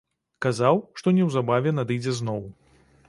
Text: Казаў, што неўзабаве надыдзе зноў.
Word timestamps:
Казаў, 0.45 0.79
што 1.01 1.13
неўзабаве 1.17 1.75
надыдзе 1.81 2.15
зноў. 2.21 2.41